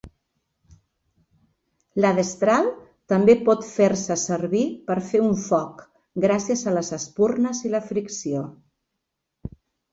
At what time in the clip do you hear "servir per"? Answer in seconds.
4.23-4.97